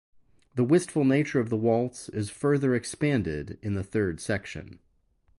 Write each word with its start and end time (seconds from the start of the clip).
The 0.55 0.63
wistful 0.63 1.05
nature 1.05 1.39
of 1.39 1.49
the 1.51 1.55
waltz 1.57 2.09
is 2.09 2.31
further 2.31 2.73
expanded 2.73 3.59
in 3.61 3.75
the 3.75 3.83
third 3.83 4.19
section. 4.19 4.79